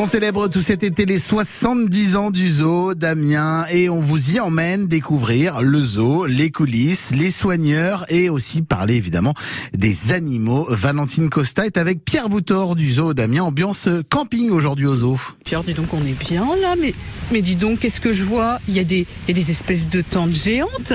[0.00, 4.38] On célèbre tout cet été les 70 ans du zoo d'Amiens et on vous y
[4.38, 9.34] emmène découvrir le zoo, les coulisses, les soigneurs et aussi parler évidemment
[9.74, 10.68] des animaux.
[10.70, 15.18] Valentine Costa est avec Pierre Boutor du zoo d'Amiens, ambiance camping aujourd'hui au zoo.
[15.44, 16.94] Pierre, dis donc on est bien là, mais,
[17.32, 18.60] mais dis donc qu'est-ce que je vois?
[18.68, 20.92] Il y, a des, il y a des espèces de tentes géantes.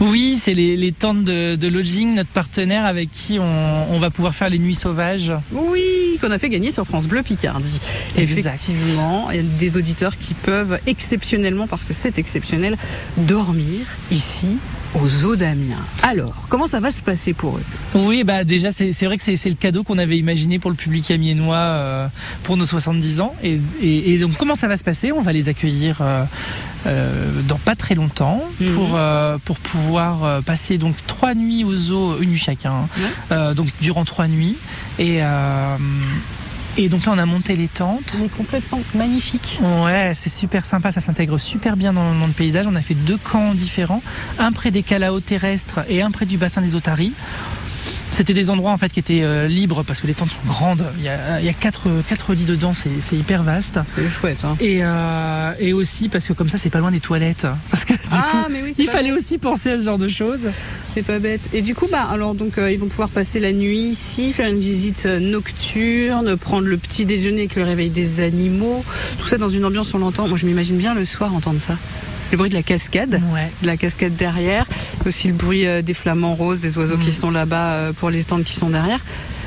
[0.00, 4.08] Oui, c'est les, les tentes de, de lodging, notre partenaire avec qui on, on va
[4.08, 5.30] pouvoir faire les nuits sauvages.
[5.52, 7.80] Oui, qu'on a fait gagner sur France Bleu Picardie.
[8.16, 8.54] Exact.
[8.54, 12.76] Effectivement, il y a des auditeurs qui peuvent exceptionnellement, parce que c'est exceptionnel,
[13.16, 14.58] dormir ici
[14.94, 15.78] au zoo d'Amiens.
[16.02, 17.62] Alors, comment ça va se passer pour eux?
[17.94, 21.10] Oui, bah déjà c'est vrai que c'est le cadeau qu'on avait imaginé pour le public
[21.10, 22.06] amiénois euh,
[22.42, 23.34] pour nos 70 ans.
[23.42, 25.12] Et, et, et donc comment ça va se passer?
[25.12, 26.24] On va les accueillir euh,
[26.86, 28.74] euh, dans pas très longtemps Mhm.
[28.74, 32.88] pour euh, pour pouvoir passer donc trois nuits au zoo, une nuit chacun.
[33.30, 33.54] hein.
[33.54, 34.56] Donc durant trois nuits
[34.98, 35.20] et
[36.76, 38.16] et donc là on a monté les tentes.
[38.20, 39.58] On est complètement magnifique.
[39.84, 42.66] Ouais, c'est super sympa, ça s'intègre super bien dans, dans le paysage.
[42.66, 44.02] On a fait deux camps différents,
[44.38, 47.12] un près des calaos terrestres et un près du bassin des otaries.
[48.20, 50.84] C'était des endroits en fait qui étaient euh, libres parce que les tentes sont grandes.
[50.98, 53.80] Il y a, il y a quatre, quatre lits dedans, c'est hyper vaste.
[53.86, 54.44] C'est chouette.
[54.44, 54.58] Hein.
[54.60, 57.46] Et, euh, et aussi parce que comme ça c'est pas loin des toilettes.
[57.70, 59.18] Parce que du ah, coup, oui, il fallait bête.
[59.18, 60.48] aussi penser à ce genre de choses.
[60.86, 61.48] C'est pas bête.
[61.54, 64.50] Et du coup, bah, alors donc euh, ils vont pouvoir passer la nuit ici, faire
[64.50, 68.84] une visite nocturne, prendre le petit déjeuner avec le réveil des animaux.
[69.18, 70.28] Tout ça dans une ambiance, on l'entend.
[70.28, 71.78] Moi, je m'imagine bien le soir entendre ça.
[72.30, 73.20] Le bruit de la cascade.
[73.32, 73.50] Ouais.
[73.62, 74.64] de la cascade derrière,
[75.06, 77.00] aussi le bruit euh, des flamants roses, des oiseaux Mm.
[77.02, 79.00] qui sont là-bas euh, pour les tentes qui sont derrière.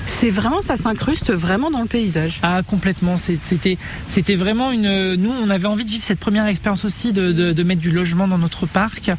[0.05, 2.39] C'est vraiment, ça s'incruste vraiment dans le paysage.
[2.43, 5.15] Ah complètement, c'était c'était vraiment une.
[5.15, 7.91] Nous, on avait envie de vivre cette première expérience aussi de, de, de mettre du
[7.91, 9.11] logement dans notre parc,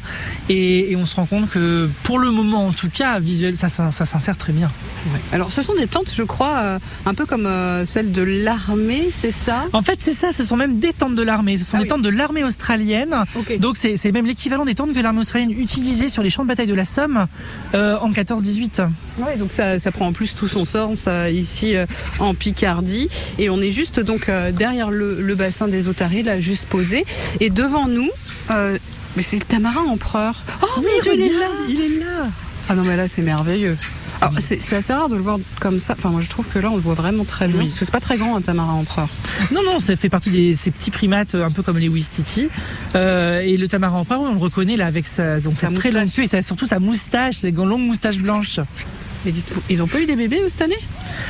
[0.49, 3.69] et, et on se rend compte que pour le moment, en tout cas, visuel, ça,
[3.69, 4.71] ça s'insère très bien.
[5.31, 9.09] Alors, ce sont des tentes, je crois, euh, un peu comme euh, celles de l'armée,
[9.11, 9.65] c'est ça?
[9.73, 10.31] En fait, c'est ça.
[10.31, 11.57] Ce sont même des tentes de l'armée.
[11.57, 11.89] Ce sont Ah des oui.
[11.89, 13.15] tentes de l'armée australienne.
[13.59, 16.47] Donc c'est c'est même l'équivalent des tentes que l'armée australienne utilisait sur les champs de
[16.47, 17.25] bataille de la Somme
[17.73, 18.87] euh, en 14-18.
[19.19, 20.74] Ouais, donc ça, ça prend en plus tout son sens
[21.07, 21.85] euh, ici euh,
[22.19, 23.09] en Picardie.
[23.39, 27.05] Et on est juste donc euh, derrière le, le bassin des Otaries, là, juste posé.
[27.39, 28.09] Et devant nous,
[28.51, 28.77] euh,
[29.15, 30.35] mais c'est le tamarin empereur.
[30.61, 32.27] Oh mon Dieu, il est là il est là.
[32.67, 33.77] Ah non, mais là, c'est merveilleux.
[34.21, 35.93] Alors, c'est c'est assez rare de le voir comme ça.
[35.97, 37.59] Enfin, moi, je trouve que là, on le voit vraiment très bien.
[37.59, 37.65] Oui.
[37.67, 39.07] Parce que c'est pas très grand, un tamarin empereur.
[39.51, 42.47] Non, non, ça fait partie de ces petits primates un peu comme les Wistiti.
[42.95, 45.73] Euh, et le tamarin empereur, oui, on le reconnaît là avec sa, donc, Sa sa
[45.75, 48.59] très longue queue et sa- surtout sa moustache, sa longue moustache blanche.
[49.25, 50.77] Mais dites-vous, ils ont pas eu des bébés cette année?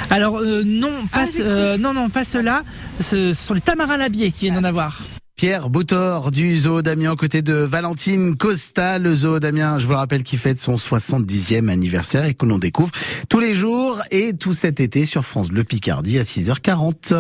[0.10, 1.42] Alors euh, non, pas, Ah, cru.
[1.42, 2.64] euh, non, non, pas ceux-là.
[3.00, 5.02] Ce sont les tamarins labiers qui viennent d'en avoir.
[5.38, 9.92] Pierre Boutor du zoo d'Amiens aux côtés de Valentine Costa, le zoo d'Amiens, je vous
[9.92, 12.92] le rappelle, qui fête son 70e anniversaire et que l'on découvre
[13.28, 17.14] tous les jours et tout cet été sur France Bleu Picardie à 6h40.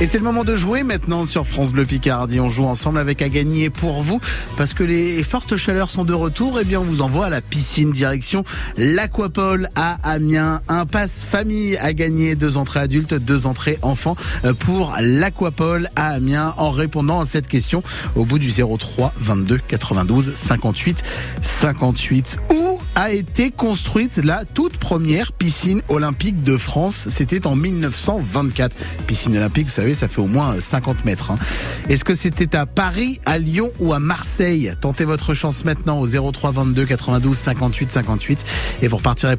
[0.00, 2.40] Et c'est le moment de jouer maintenant sur France Bleu Picardie.
[2.40, 4.18] On joue ensemble avec à gagner pour vous
[4.56, 6.58] parce que les fortes chaleurs sont de retour.
[6.58, 8.42] Et bien, on vous envoie à la piscine direction
[8.78, 10.62] l'Aquapole à Amiens.
[10.68, 14.16] Un passe famille à gagner, deux entrées adultes, deux entrées enfants
[14.46, 17.82] euh, pour l'Aquapole à Amiens en répondant à cette question
[18.16, 21.02] au bout du 03 22 92 58
[21.42, 22.38] 58.
[22.54, 22.69] Où
[23.00, 28.76] a été construite la toute première piscine olympique de France C'était en 1924.
[29.06, 31.30] Piscine olympique, vous savez, ça fait au moins 50 mètres.
[31.30, 31.38] hein.
[31.88, 34.74] Est-ce que c'était à Paris, à Lyon ou à Marseille?
[34.82, 38.44] Tentez votre chance maintenant au 03 22 92 58 58
[38.82, 39.38] et vous repartirez